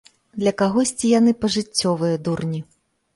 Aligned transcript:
Для 0.43 0.53
кагосьці 0.61 1.11
яны 1.19 1.33
пажыццёвыя 1.45 2.15
дурні. 2.29 2.63